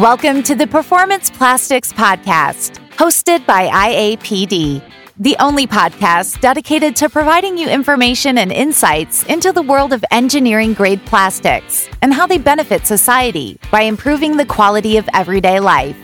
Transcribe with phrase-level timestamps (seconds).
[0.00, 4.82] Welcome to the Performance Plastics Podcast, hosted by IAPD,
[5.18, 10.72] the only podcast dedicated to providing you information and insights into the world of engineering
[10.72, 15.98] grade plastics and how they benefit society by improving the quality of everyday life.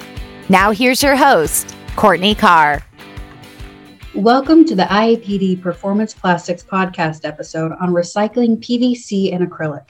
[0.50, 2.84] Now, here's your host, Courtney Carr.
[4.14, 9.86] Welcome to the IAPD Performance Plastics Podcast episode on recycling PVC and acrylic.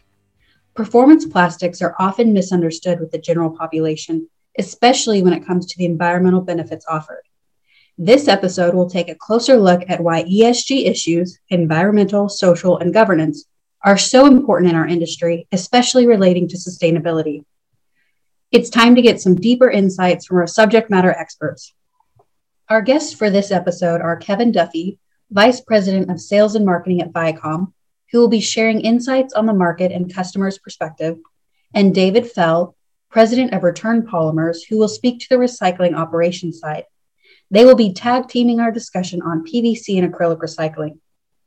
[0.77, 4.29] Performance plastics are often misunderstood with the general population,
[4.59, 7.23] especially when it comes to the environmental benefits offered.
[7.97, 13.47] This episode will take a closer look at why ESG issues, environmental, social, and governance,
[13.83, 17.43] are so important in our industry, especially relating to sustainability.
[18.53, 21.73] It's time to get some deeper insights from our subject matter experts.
[22.69, 24.99] Our guests for this episode are Kevin Duffy,
[25.31, 27.73] Vice President of Sales and Marketing at Vycom,
[28.13, 31.19] who will be sharing insights on the market and customers' perspective,
[31.75, 32.75] and David Foell,
[33.11, 36.85] President of Return Polymers, who will speak to the recycling operations side.
[37.51, 40.99] They will be tag teaming our discussion on PVC and acrylic recycling.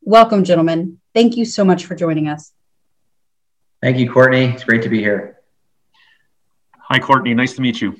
[0.01, 0.99] Welcome, gentlemen.
[1.13, 2.53] Thank you so much for joining us.
[3.81, 4.45] Thank you, Courtney.
[4.45, 5.39] It's great to be here.
[6.79, 7.33] Hi, Courtney.
[7.33, 7.95] Nice to meet you.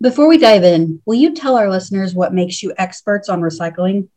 [0.00, 4.08] Before we dive in, will you tell our listeners what makes you experts on recycling?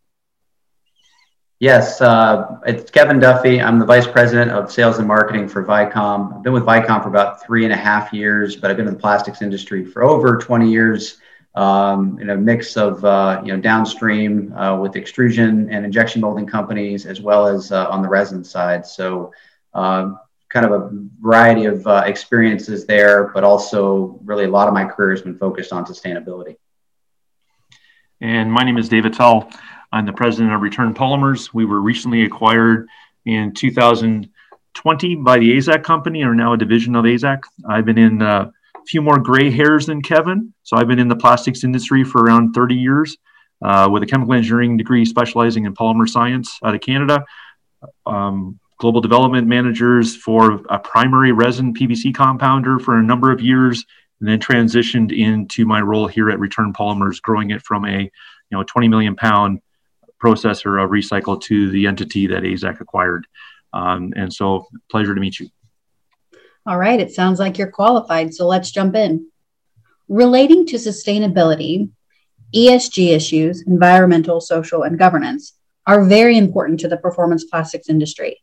[1.65, 3.59] Yes, uh, it's Kevin Duffy.
[3.59, 6.35] I'm the Vice President of Sales and Marketing for Vycom.
[6.35, 8.93] I've been with Vycom for about three and a half years, but I've been in
[8.93, 11.17] the plastics industry for over 20 years
[11.55, 16.45] um, in a mix of uh, you know downstream uh, with extrusion and injection molding
[16.45, 18.85] companies, as well as uh, on the resin side.
[18.85, 19.33] So,
[19.73, 20.19] um,
[20.49, 24.85] kind of a variety of uh, experiences there, but also really a lot of my
[24.85, 26.57] career has been focused on sustainability.
[28.21, 29.51] And my name is David Foell.
[29.91, 31.53] I'm the president of Return Polymers.
[31.53, 32.87] We were recently acquired
[33.25, 37.43] in 2020 by the AZEK company, and are now a division of AZEK.
[37.67, 41.07] I've been in uh, a few more gray hairs than Kevin, so I've been in
[41.07, 43.17] the plastics industry for around 30 years
[43.63, 47.25] uh, with a chemical engineering degree specializing in polymer science out of Canada.
[48.05, 53.85] Um, global development managers for a primary resin PVC compounder for a number of years,
[54.19, 58.11] and then transitioned into my role here at Return Polymers, growing it from a you
[58.51, 59.61] know 20 million pound
[60.23, 63.27] processor of recycle to the entity that AZEK acquired.
[63.73, 65.49] Um, and so, pleasure to meet you.
[66.65, 69.29] All right, it sounds like you're qualified, so let's jump in.
[70.07, 71.89] Relating to sustainability,
[72.55, 75.53] ESG issues, environmental, social, and governance,
[75.87, 78.41] are very important to the performance plastics industry.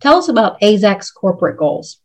[0.00, 2.01] Tell us about AZEK's corporate goals.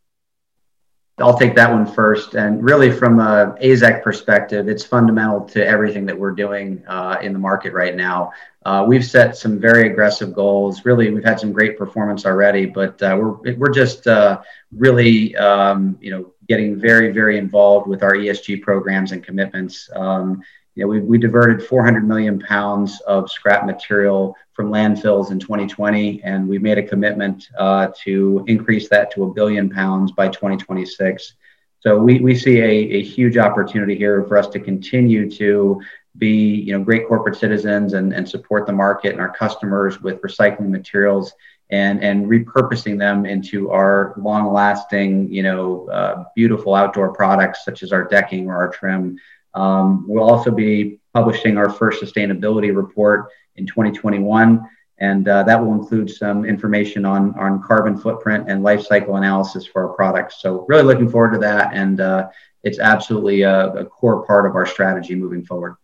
[1.20, 2.34] I'll take that one first.
[2.34, 7.32] And really, from a AZEK perspective, it's fundamental to everything that we're doing uh, in
[7.32, 8.32] the market right now.
[8.64, 10.84] Uh, we've set some very aggressive goals.
[10.84, 14.40] Really, we've had some great performance already, but uh, we're we're just uh,
[14.72, 19.88] really um, you know getting very very involved with our ESG programs and commitments.
[19.94, 20.42] Um,
[20.78, 26.22] you know, we, we diverted 400 million pounds of scrap material from landfills in 2020,
[26.22, 31.34] and we made a commitment uh, to increase that to a billion pounds by 2026.
[31.80, 35.80] So we, we see a, a huge opportunity here for us to continue to
[36.16, 40.20] be you know great corporate citizens and, and support the market and our customers with
[40.22, 41.32] recycling materials
[41.70, 47.84] and and repurposing them into our long lasting you know uh, beautiful outdoor products such
[47.84, 49.16] as our decking or our trim
[49.54, 55.72] um, we'll also be publishing our first sustainability report in 2021, and uh, that will
[55.72, 60.40] include some information on, on carbon footprint and life cycle analysis for our products.
[60.40, 62.28] So, really looking forward to that, and uh,
[62.62, 65.76] it's absolutely a, a, core part of our strategy moving forward.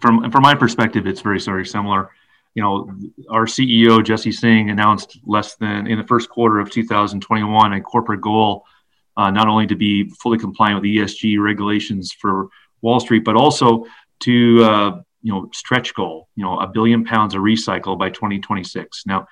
[0.00, 2.10] From, from my perspective, it's very, very similar.
[2.54, 2.94] You know,
[3.30, 8.20] our CEO, Jesse Singh, announced less than in the first quarter of 2021 a corporate
[8.20, 8.64] goal
[9.20, 12.48] uh, not only to be fully compliant with ESG regulations for
[12.80, 13.84] Wall Street, but also
[14.20, 19.02] to uh, you know stretch goal, you know, a billion pounds of recycle by 2026.
[19.04, 19.26] Now,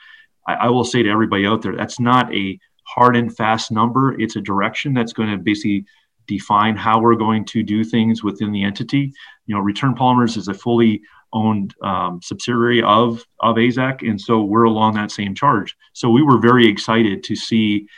[0.47, 4.21] I, I, will say to everybody out there, that's not a hard and fast number.
[4.21, 5.87] It's a direction that's going to basically
[6.27, 9.15] define how we're going to do things within the entity.
[9.47, 11.01] You know, Return Polymers is a fully
[11.33, 15.75] owned um, subsidiary of of AZEK, and so we're along that same charge.
[15.95, 17.89] So we were very excited to see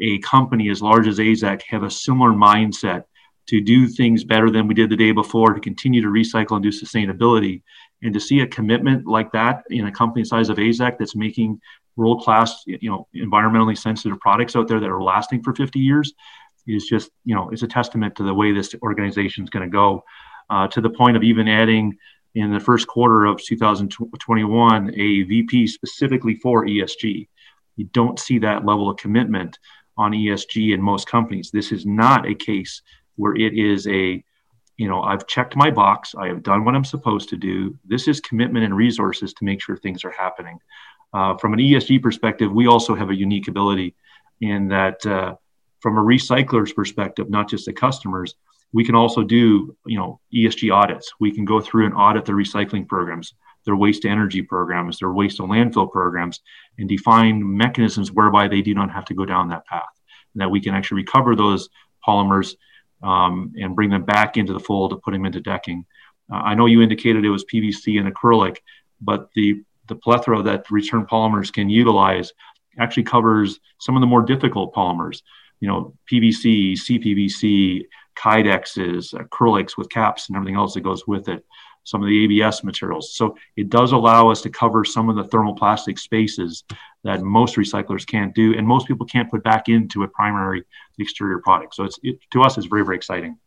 [0.00, 3.04] a company as large as AZEK have a similar mindset
[3.46, 6.62] to do things better than we did the day before, to continue to recycle and
[6.62, 7.62] do sustainability.
[8.02, 11.60] And to see a commitment like that in a company size of AZEK that's making
[11.96, 16.12] world class, you know, environmentally sensitive products out there that are lasting for 50 years
[16.66, 19.72] is just, you know, it's a testament to the way this organization is going to
[19.72, 20.02] go.
[20.48, 21.96] Uh, to the point of even adding
[22.36, 27.26] in the first quarter of 2021 a VP specifically for ESG.
[27.76, 29.58] You don't see that level of commitment
[29.96, 31.50] on ESG in most companies.
[31.50, 32.82] This is not a case
[33.16, 34.22] where it is a,
[34.76, 37.76] you know, I've checked my box, I have done what I'm supposed to do.
[37.84, 40.58] This is commitment and resources to make sure things are happening.
[41.14, 43.94] Uh, from an ESG perspective, we also have a unique ability
[44.40, 45.34] in that, uh,
[45.80, 48.34] from a recycler's perspective, not just the customers,
[48.72, 51.12] we can also do, you know, ESG audits.
[51.20, 53.32] We can go through and audit the recycling programs,
[53.66, 56.40] their waste to energy programs, their waste to landfill programs,
[56.78, 59.84] and define mechanisms whereby they do not have to go down that path.
[60.34, 61.68] And that we can actually recover those
[62.06, 62.54] polymers
[63.02, 65.84] um, and bring them back into the fold to put them into decking.
[66.32, 68.58] Uh, I know you indicated it was PVC and acrylic,
[69.00, 72.32] but the the plethora that return polymers can utilize
[72.76, 75.22] actually covers some of the more difficult polymers.
[75.60, 77.84] You know, PVC, CPVC,
[78.16, 81.44] Kydexes, acrylics with caps, and everything else that goes with it
[81.86, 83.14] some of the ABS materials.
[83.14, 86.64] So it does allow us to cover some of the thermoplastic spaces
[87.04, 90.64] that most recyclers can't do, and most people can't put back into a primary
[90.98, 91.76] exterior product.
[91.76, 93.38] So it's it, to us, it's very very exciting.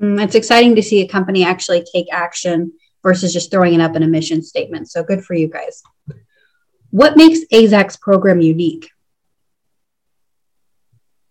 [0.00, 2.72] Mm, it's exciting to see a company actually take action
[3.02, 4.90] versus just throwing it up in a mission statement.
[4.90, 5.82] So good for you guys.
[6.90, 8.90] What makes AZEK's program unique?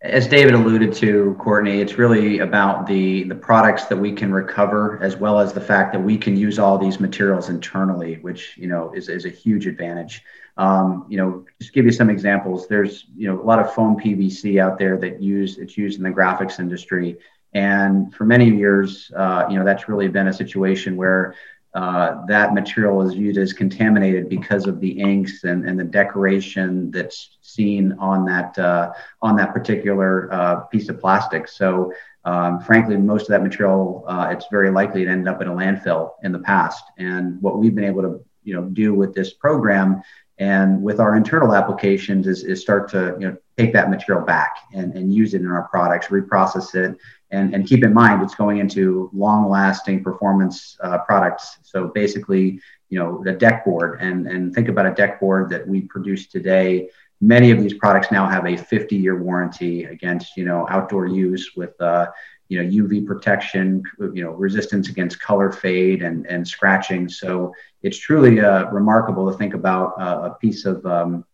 [0.01, 5.01] As David alluded to, Courtney, it's really about the the products that we can recover,
[5.01, 8.67] as well as the fact that we can use all these materials internally, which you
[8.67, 10.21] know is, is a huge advantage.
[10.55, 12.67] Um, you know, just give you some examples.
[12.67, 16.03] There's you know a lot of foam PVC out there that use it's used in
[16.03, 17.17] the graphics industry,
[17.53, 21.33] and for many years, uh, you know that's really been a situation where
[21.77, 26.89] uh, that material is viewed as contaminated because of the inks and, and the decoration
[26.89, 28.91] that's seen on that uh,
[29.21, 31.47] on that particular uh, piece of plastic.
[31.47, 31.93] So,
[32.25, 35.53] um, frankly, most of that material uh, it's very likely to end up in a
[35.53, 36.83] landfill in the past.
[36.97, 40.01] And what we've been able to you know do with this program
[40.39, 44.55] and with our internal applications is, is start to you know take that material back
[44.73, 46.97] and, and use it in our products, reprocess it,
[47.31, 51.57] and, and keep in mind it's going into long lasting performance uh, products.
[51.63, 52.59] So basically
[52.89, 56.27] you know the deck board and and think about a deck board that we produce
[56.27, 56.89] today.
[57.19, 61.51] Many of these products now have a 50 year warranty against you know outdoor use
[61.55, 62.07] with uh,
[62.47, 67.09] you know uv protection you know resistance against color fade and and scratching.
[67.09, 67.53] So
[67.83, 71.25] it's truly uh, remarkable to think about uh, a piece of um,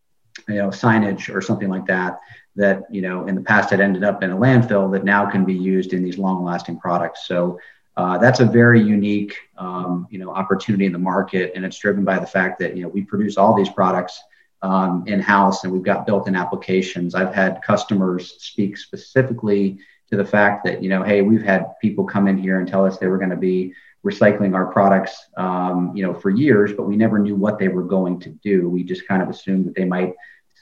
[0.47, 2.19] you know signage or something like that
[2.55, 5.43] that you know in the past had ended up in a landfill that now can
[5.45, 7.27] be used in these long-lasting products.
[7.27, 7.59] So
[7.95, 12.03] uh, that's a very unique um, you know opportunity in the market, and it's driven
[12.03, 14.21] by the fact that you know we produce all these products
[14.61, 17.15] um, in house, and we've got built-in applications.
[17.15, 19.79] I've had customers speak specifically
[20.09, 22.85] to the fact that you know, hey, we've had people come in here and tell
[22.85, 23.73] us they were going to be
[24.05, 27.83] recycling our products, um, you know, for years, but we never knew what they were
[27.83, 28.69] going to do.
[28.69, 30.13] We just kind of assumed that they might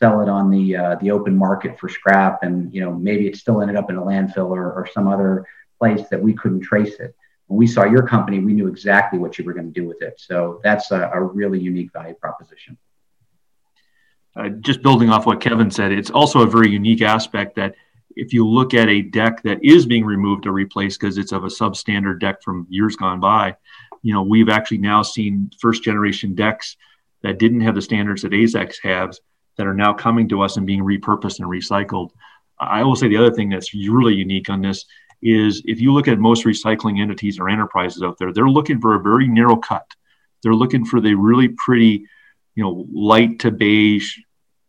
[0.01, 3.35] sell it on the uh, the open market for scrap, and you know maybe it
[3.35, 5.45] still ended up in a landfill or, or some other
[5.79, 7.15] place that we couldn't trace it.
[7.47, 10.01] When we saw your company, we knew exactly what you were going to do with
[10.01, 10.19] it.
[10.19, 12.77] So that's a, a really unique value proposition.
[14.35, 17.75] Uh, just building off what Kevin said, it's also a very unique aspect that
[18.15, 21.43] if you look at a deck that is being removed or replaced because it's of
[21.43, 23.55] a substandard deck from years gone by,
[24.01, 26.77] you know, we've actually now seen first generation decks
[27.23, 29.19] that didn't have the standards that AZEK has
[29.61, 32.09] that are now coming to us and being repurposed and recycled.
[32.59, 34.85] I will say the other thing that's really unique on this
[35.21, 38.95] is if you look at most recycling entities or enterprises out there, they're looking for
[38.95, 39.85] a very narrow cut.
[40.41, 42.07] They're looking for the really pretty,
[42.55, 44.17] you know, light to beige,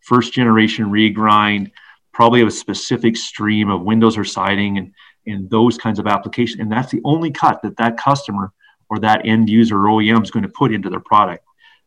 [0.00, 1.70] first generation regrind,
[2.12, 4.92] probably a specific stream of windows or siding and,
[5.26, 6.60] and those kinds of applications.
[6.60, 8.52] And that's the only cut that that customer
[8.90, 11.46] or that end user or OEM is going to put into their product.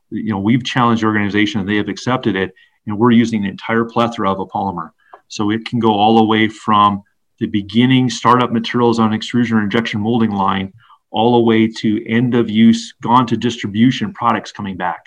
[0.10, 2.56] You know, we've challenged the organization and they have accepted it
[2.88, 4.92] and we're using an entire plethora of a polymer.
[5.28, 7.04] So it can go all the way from
[7.40, 10.74] the beginning startup materials on extrusion or injection molding line
[11.12, 15.06] all the way to end of use, gone to distribution products coming back,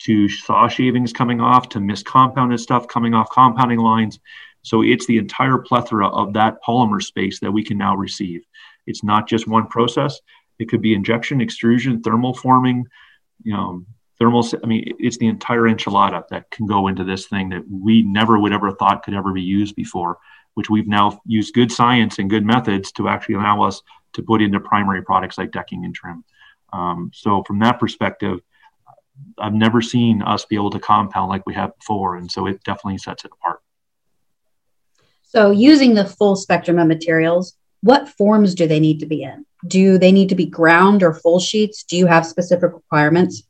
[0.00, 4.18] to saw shavings coming off, to miscompounded stuff coming off compounding lines.
[4.62, 8.44] So it's the entire plethora of that polymer space that we can now receive.
[8.86, 10.20] It's not just one process.
[10.58, 12.84] It could be injection, extrusion, thermal forming,
[13.42, 13.84] you know,
[14.24, 18.02] thermal i mean it's the entire enchilada that can go into this thing that we
[18.02, 20.18] never would ever thought could ever be used before
[20.54, 24.40] which we've now used good science and good methods to actually allow us to put
[24.40, 26.24] into primary products like decking and trim.
[26.72, 28.40] Um, so from that perspective
[29.38, 32.60] i've never seen us be able to compound like we have before and so it
[32.64, 33.60] definitely sets it apart.
[35.22, 39.44] So using the full spectrum of materials what forms do they need to be in?
[39.66, 41.84] Do they need to be ground or full sheets?
[41.84, 43.42] Do you have specific requirements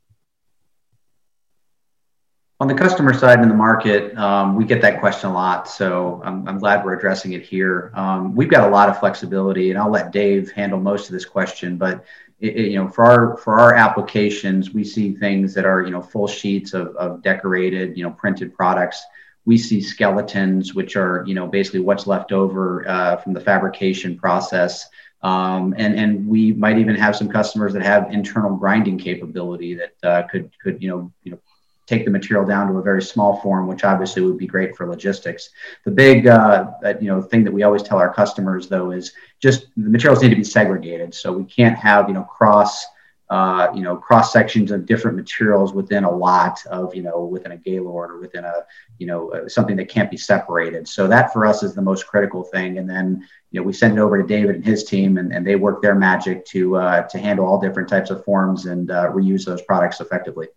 [2.64, 5.68] On the customer side in the market, um, we get that question a lot.
[5.68, 7.92] So I'm, I'm glad we're addressing it here.
[7.92, 11.26] Um, we've got a lot of flexibility, and I'll let Dave handle most of this
[11.26, 11.76] question.
[11.76, 12.06] But
[12.40, 15.90] it, it, you know, for our for our applications, we see things that are you
[15.90, 19.04] know full sheets of, of decorated, you know, printed products.
[19.44, 24.16] We see skeletons, which are you know basically what's left over uh, from the fabrication
[24.16, 24.88] process.
[25.20, 29.94] Um, and and we might even have some customers that have internal grinding capability that
[30.02, 31.38] uh, could could you know you know
[31.86, 34.88] take the material down to a very small form, which obviously would be great for
[34.88, 35.50] logistics.
[35.84, 39.66] The big, uh, you know, thing that we always tell our customers though is just
[39.76, 41.14] the materials need to be segregated.
[41.14, 42.86] So we can't have, you know, cross,
[43.30, 47.52] uh, you know, cross sections of different materials within a lot of, you know, within
[47.52, 48.54] a Gaylord or within a,
[48.98, 50.86] you know, uh, something that can't be separated.
[50.86, 52.78] So that for us is the most critical thing.
[52.78, 55.46] And then, you know, we send it over to David and his team, and, and
[55.46, 59.10] they work their magic to uh, to handle all different types of forms and uh,
[59.10, 60.48] reuse those products effectively.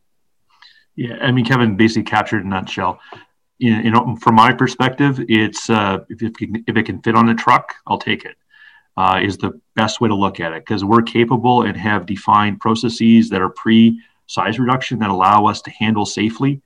[0.97, 2.99] Yeah, I mean, Kevin basically captured in a nutshell.
[3.59, 7.29] You know, from my perspective, it's uh, if, it can, if it can fit on
[7.29, 8.35] a truck, I'll take it.
[8.97, 12.59] Uh, is the best way to look at it because we're capable and have defined
[12.59, 16.61] processes that are pre size reduction that allow us to handle safely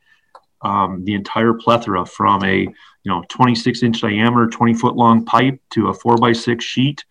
[0.61, 2.73] um, the entire plethora from a you
[3.05, 7.03] know 26 inch diameter 20 foot long pipe to a 4 by 6 sheet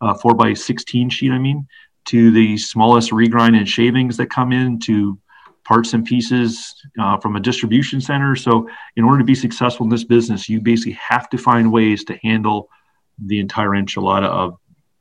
[0.00, 1.66] uh, 4 by 16 sheet i mean
[2.06, 5.18] to the smallest regrind and shavings that come in to
[5.68, 8.34] parts and pieces uh, from a distribution center.
[8.34, 12.04] So, in order to be successful in this business, you basically have to find ways
[12.04, 12.70] to handle
[13.22, 14.56] the entire enchilada of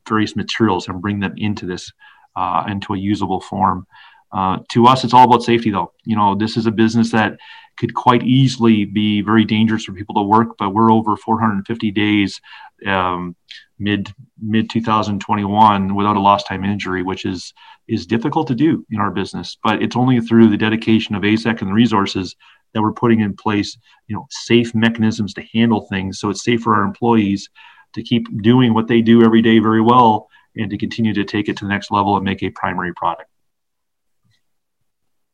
[0.07, 1.91] various materials and bring them into this
[2.35, 3.87] uh, into a usable form.
[4.31, 5.93] Uh, to us, it's all about safety, though.
[6.03, 7.37] You know, this is a business that
[7.77, 12.41] could quite easily be very dangerous for people to work, but we're over 450 days
[12.85, 13.35] um,
[13.79, 17.53] mid mid 2021 without a lost time injury, which is
[17.87, 19.57] is difficult to do in our business.
[19.63, 22.35] But it's only through the dedication of AZEK and the resources
[22.73, 26.61] that we're putting in place, you know, safe mechanisms to handle things, so it's safe
[26.61, 27.49] for our employees
[27.95, 31.47] to keep doing what they do every day very well, and to continue to take
[31.47, 33.29] it to the next level and make a primary product.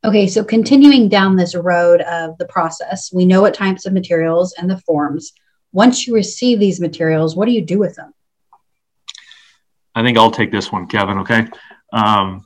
[0.04, 4.52] Okay, so continuing down this road of the process, we know what types of materials
[4.58, 5.32] and the forms.
[5.72, 8.12] Once you receive these materials, what do you do with them?
[9.94, 11.18] I think I'll take this one, Kevin.
[11.18, 11.46] Okay.
[11.94, 12.44] Um,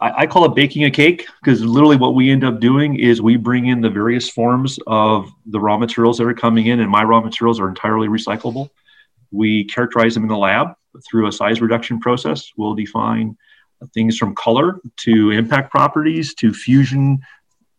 [0.00, 3.20] I, I, call it baking a cake because literally what we end up doing is
[3.20, 6.90] we bring in the various forms of the raw materials that are coming in, and
[6.90, 8.68] my raw materials are entirely recyclable.
[9.32, 10.74] We characterize them in the lab
[11.10, 12.52] through a size reduction process.
[12.56, 13.36] We'll define
[13.92, 17.18] things from color to impact properties to fusion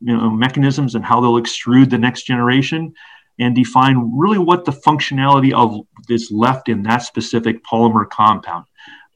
[0.01, 2.93] you know, mechanisms and how they'll extrude the next generation
[3.39, 8.65] and define really what the functionality of is left in that specific polymer compound.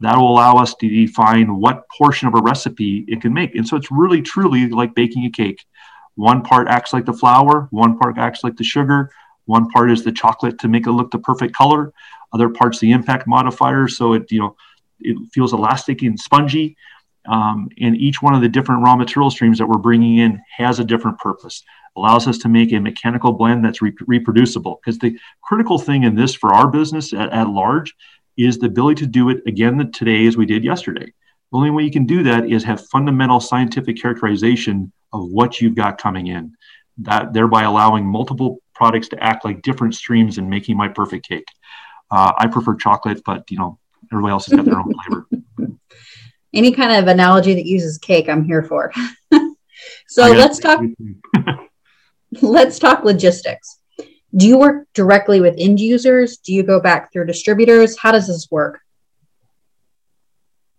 [0.01, 3.55] That will allow us to define what portion of a recipe it can make.
[3.55, 5.65] And so it's really truly like baking a cake.
[6.15, 9.11] One part acts like the flour, one part acts like the sugar,
[9.45, 11.93] one part is the chocolate to make it look the perfect color,
[12.33, 14.55] other parts the impact modifier so it you know
[15.01, 16.75] it feels elastic and spongy.
[17.27, 20.79] Um, and each one of the different raw material streams that we're bringing in has
[20.79, 21.63] a different purpose.
[21.95, 24.79] Allows us to make a mechanical blend that's re- reproducible.
[24.81, 27.95] Because the critical thing in this for our business at, at large
[28.37, 31.05] is the ability to do it again today as we did yesterday.
[31.51, 35.75] The only way you can do that is have fundamental scientific characterization of what you've
[35.75, 36.55] got coming in.
[36.99, 41.47] That thereby allowing multiple products to act like different streams and making my perfect cake.
[42.11, 43.77] Uh, I prefer chocolate, but you know
[44.11, 45.27] everybody else has got their own flavor.
[46.53, 48.91] Any kind of analogy that uses cake, I'm here for.
[50.07, 50.81] so let's talk.
[52.41, 53.79] let's talk logistics.
[54.35, 56.37] Do you work directly with end users?
[56.37, 57.97] Do you go back through distributors?
[57.97, 58.79] How does this work?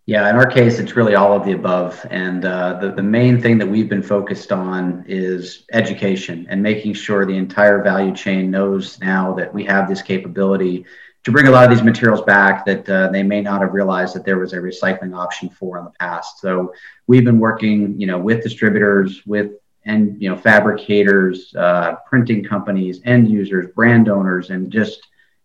[0.06, 2.04] Yeah, in our case, it's really all of the above.
[2.10, 6.94] And uh, the, the main thing that we've been focused on is education and making
[6.94, 10.84] sure the entire value chain knows now that we have this capability
[11.24, 14.14] to bring a lot of these materials back that uh, they may not have realized
[14.14, 16.40] that there was a recycling option for in the past.
[16.40, 16.72] So
[17.06, 19.52] we've been working, you know, with distributors, with
[19.84, 25.00] and you know fabricators, uh, printing companies, end users, brand owners, and just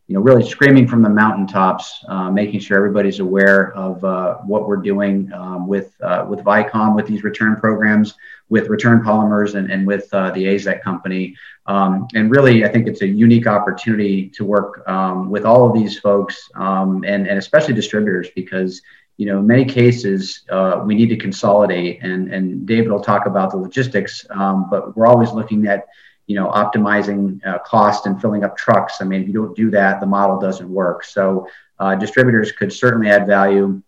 [0.07, 4.67] you know really screaming from the mountaintops, uh, making sure everybody's aware of uh, what
[4.67, 8.13] we're doing um, with uh, with Vycom with these return programs,
[8.49, 11.35] with Return Polymers, and, and with uh, the AZEK company.
[11.65, 15.73] Um, and really, I think it's a unique opportunity to work um, with all of
[15.73, 18.81] these folks um, and, and especially distributors because
[19.17, 23.27] you know, in many cases, uh, we need to consolidate, and and David will talk
[23.27, 25.87] about the logistics, um, but we're always looking at,
[26.27, 29.01] you know, optimizing uh, cost and filling up trucks.
[29.01, 31.03] I mean, if you don't do that, the model doesn't work.
[31.03, 31.47] So
[31.79, 33.81] uh, distributors could certainly add value.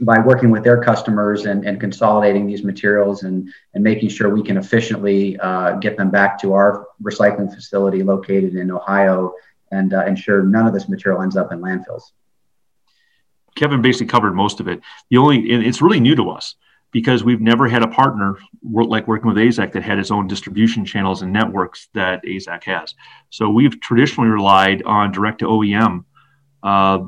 [0.00, 4.42] by working with their customers and, and consolidating these materials and, and making sure we
[4.42, 9.32] can efficiently uh, get them back to our recycling facility located in Ohio
[9.70, 12.12] and uh, ensure none of this material ends up in landfills.
[13.54, 14.80] Kevin basically covered most of it.
[15.10, 16.56] The only, it's really new to us
[16.92, 20.84] because we've never had a partner like working with AZEK that had its own distribution
[20.84, 22.94] channels and networks that AZEK has.
[23.30, 26.04] So we've traditionally relied on direct to OEM
[26.62, 27.00] uh,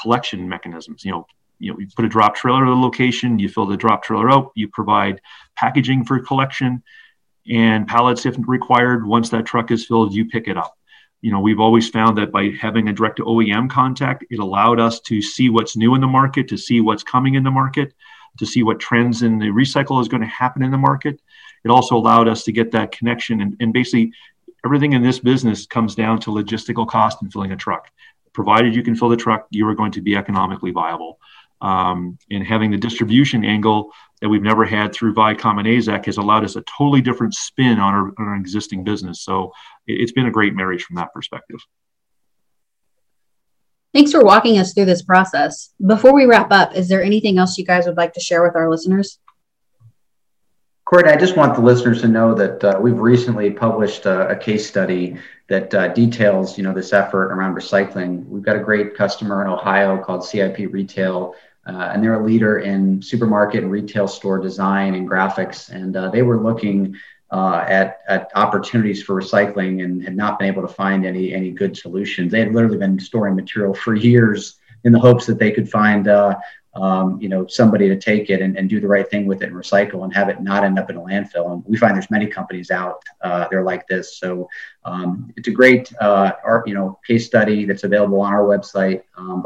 [0.00, 1.04] collection mechanisms.
[1.04, 1.26] You know,
[1.58, 4.30] you know, you put a drop trailer at a location, you fill the drop trailer
[4.30, 5.20] out, you provide
[5.54, 6.82] packaging for collection
[7.50, 9.06] and pallets if required.
[9.06, 10.76] Once that truck is filled, you pick it up.
[11.20, 14.78] You know, we've always found that by having a direct to OEM contact, it allowed
[14.78, 17.92] us to see what's new in the market, to see what's coming in the market,
[18.38, 21.20] to see what trends in the recycle is going to happen in the market.
[21.64, 24.12] It also allowed us to get that connection and, and basically
[24.64, 27.88] everything in this business comes down to logistical cost and filling a truck.
[28.32, 31.18] Provided you can fill the truck, you are going to be economically viable
[31.60, 36.16] um, and having the distribution angle that we've never had through Vycom and AZEK has
[36.16, 39.22] allowed us a totally different spin on our, on our existing business.
[39.22, 39.52] So
[39.86, 41.60] it's been a great marriage from that perspective.
[43.98, 45.74] Thanks for walking us through this process.
[45.84, 48.54] Before we wrap up, is there anything else you guys would like to share with
[48.54, 49.18] our listeners?
[50.84, 54.36] Courtney, I just want the listeners to know that uh, we've recently published a, a
[54.36, 55.16] case study
[55.48, 58.24] that uh, details, you know, this effort around recycling.
[58.28, 61.34] We've got a great customer in Ohio called CIP Retail
[61.66, 65.70] uh, and they're a leader in supermarket and retail store design and graphics.
[65.70, 66.94] And uh, they were looking
[67.30, 71.50] uh, at, at opportunities for recycling and had not been able to find any, any
[71.50, 72.32] good solutions.
[72.32, 76.08] They had literally been storing material for years in the hopes that they could find
[76.08, 76.36] uh,
[76.74, 79.46] um, you know somebody to take it and, and, do the right thing with it
[79.46, 81.52] and recycle and have it not end up in a landfill.
[81.52, 84.18] And we find there's many companies out uh, they're like this.
[84.18, 84.48] So
[84.84, 89.02] um, it's a great uh, art you know case study that's available on our website
[89.16, 89.42] um,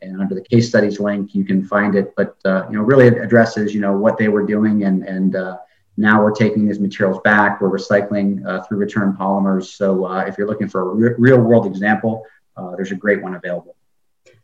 [0.00, 2.14] and under the case studies link you can find it.
[2.14, 5.58] But uh, you know really addresses you know what they were doing and and uh,
[5.98, 7.60] now we're taking these materials back.
[7.60, 9.64] We're recycling uh, through return polymers.
[9.64, 12.24] So uh, if you're looking for a re- real world example
[12.56, 13.76] uh, there's a great one available.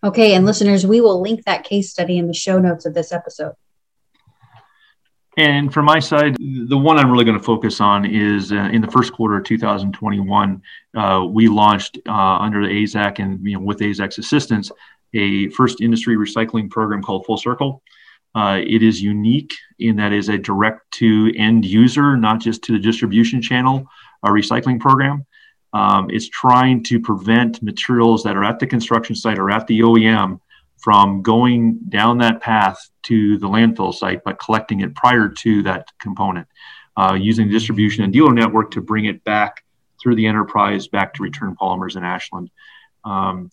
[0.02, 3.12] Okay and listeners we will link that case study in the show notes of this
[3.12, 3.54] episode.
[5.36, 8.80] And from my side, the one I'm really going to focus on is uh, in
[8.80, 10.62] the first quarter of 2021,
[10.96, 14.70] uh, we launched uh, under the AZEK and you know, with AZEK's assistance
[15.14, 17.82] a first industry recycling program called Full Circle.
[18.34, 22.62] Uh, it is unique in that it is a direct to end user, not just
[22.64, 23.86] to the distribution channel,
[24.24, 25.24] a recycling program.
[25.72, 29.80] Um, it's trying to prevent materials that are at the construction site or at the
[29.80, 30.40] OEM
[30.78, 35.88] from going down that path to the landfill site, but collecting it prior to that
[35.98, 36.46] component,
[36.96, 39.64] uh, using the distribution and dealer network to bring it back
[40.00, 42.50] through the enterprise back to return polymers in Ashland.
[43.04, 43.50] Um,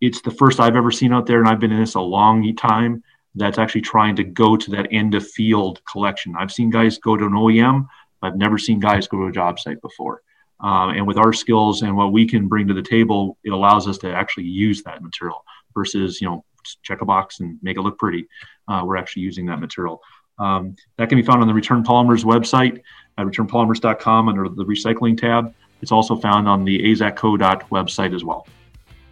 [0.00, 2.56] it's the first I've ever seen out there, and I've been in this a long
[2.56, 3.04] time.
[3.34, 6.34] That's actually trying to go to that end of field collection.
[6.38, 7.86] I've seen guys go to an OEM.
[8.22, 10.22] I've never seen guys go to a job site before.
[10.60, 13.88] Um, and with our skills and what we can bring to the table, it allows
[13.88, 16.44] us to actually use that material versus you know
[16.82, 18.28] check a box and make it look pretty.
[18.68, 20.00] Uh, we're actually using that material.
[20.38, 22.80] Um, that can be found on the Return Polymers website
[23.18, 25.54] at returnpolymers.com under the recycling tab.
[25.82, 27.38] It's also found on the AZEKco
[27.70, 28.46] website as well.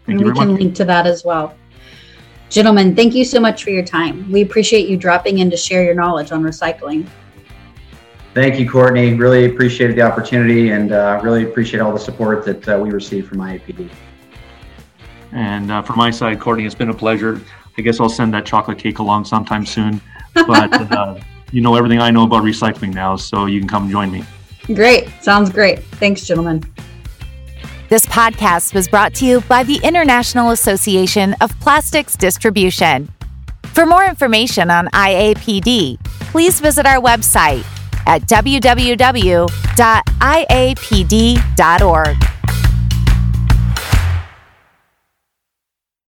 [0.07, 0.61] Thank and we can much.
[0.61, 1.55] link to that as well.
[2.51, 4.31] Gentlemen, thank you so much for your time.
[4.31, 7.09] We appreciate you dropping in to share your knowledge on recycling.
[8.35, 9.15] Thank you, Courtney.
[9.15, 13.29] Really appreciated the opportunity and uh, really appreciate all the support that uh, we received
[13.29, 13.89] from IAPD.
[15.31, 17.41] And uh, from my side, Courtney, it's been a pleasure.
[17.79, 20.01] I guess I'll send that chocolate cake along sometime soon.
[20.35, 21.21] But uh,
[21.53, 24.25] you know everything I know about recycling now, so you can come join me.
[24.67, 25.09] Great.
[25.23, 25.85] Sounds great.
[25.85, 26.65] Thanks, gentlemen.
[27.91, 33.11] This podcast was brought to you by the International Association of Plastics Distribution.
[33.65, 35.99] For more information on IAPD,
[36.31, 37.65] please visit our website
[38.07, 39.51] at www.iapd.org.